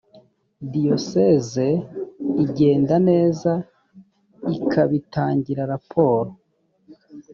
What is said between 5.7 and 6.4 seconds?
raporo